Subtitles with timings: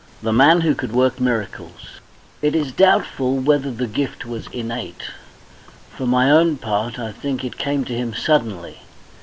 [0.23, 1.69] THE MAN WHO COULD WORK MIRACLES.
[1.71, 2.53] A PANTOUM IN PROSE.
[2.53, 5.03] It is doubtful whether the gift was innate.
[5.95, 8.79] For my own part, I think it came to him suddenly.